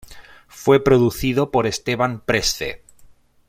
Fue 0.47 0.83
producido 0.83 1.51
por 1.51 1.67
Esteban 1.67 2.21
Pesce. 2.21 2.81